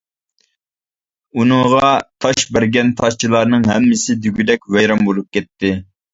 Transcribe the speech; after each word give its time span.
ئۇنىڭغا 1.41 1.91
تاش 2.25 2.47
بەرگەن 2.57 2.91
تاشچىلارنىڭ 3.03 3.69
ھەممىسى 3.75 4.19
دېگۈدەك 4.27 4.69
ۋەيران 4.79 5.07
بولۇپ 5.11 5.33
كەتتى. 5.39 5.75